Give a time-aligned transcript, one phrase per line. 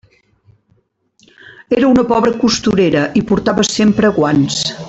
[1.77, 4.63] Era una pobra costurera i portava sempre guants.